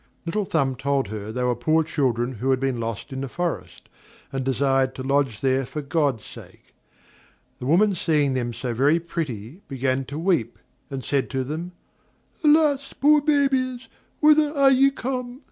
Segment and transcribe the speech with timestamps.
[0.25, 3.87] Little Thumb told her they were poor children who had been lost in the forest,
[4.31, 6.73] and desired to lodge there for God's sake.
[7.59, 10.57] The woman seeing them so very pretty, began to weep,
[10.89, 11.73] and said to them:
[12.43, 12.93] "Alas!
[12.93, 13.87] poor babies,
[14.21, 15.39] whither are ye come?